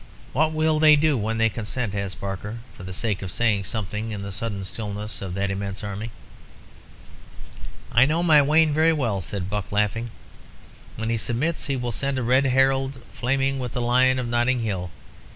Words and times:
"What 0.33 0.51
will 0.51 0.79
they 0.79 0.95
do 0.95 1.15
when 1.15 1.37
they 1.37 1.47
consent?" 1.47 1.93
asked 1.93 2.19
Barker, 2.19 2.57
for 2.75 2.81
the 2.81 2.91
sake 2.91 3.21
of 3.21 3.31
saying 3.31 3.65
something 3.65 4.09
in 4.09 4.23
the 4.23 4.31
sudden 4.31 4.63
stillness 4.63 5.21
of 5.21 5.35
that 5.35 5.51
immense 5.51 5.83
army. 5.83 6.09
"I 7.91 8.05
know 8.07 8.23
my 8.23 8.41
Wayne 8.41 8.73
very 8.73 8.93
well," 8.93 9.21
said 9.21 9.47
Buck, 9.47 9.71
laughing. 9.71 10.09
"When 10.95 11.11
he 11.11 11.17
submits 11.17 11.67
he 11.67 11.75
will 11.75 11.91
send 11.91 12.17
a 12.17 12.23
red 12.23 12.45
herald 12.47 12.97
flaming 13.13 13.59
with 13.59 13.73
the 13.73 13.81
Lion 13.81 14.17
of 14.17 14.27
Notting 14.27 14.61
Hill. 14.61 14.89